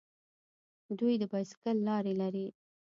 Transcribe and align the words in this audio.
دوی 0.99 1.13
د 1.21 1.23
بایسکل 1.31 1.77
لارې 1.87 2.13
لري. 2.21 2.47